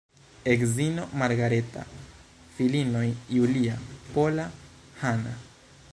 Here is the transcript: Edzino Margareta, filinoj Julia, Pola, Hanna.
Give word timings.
Edzino 0.53 1.03
Margareta, 1.19 1.85
filinoj 2.55 3.05
Julia, 3.37 3.79
Pola, 4.17 4.51
Hanna. 5.03 5.37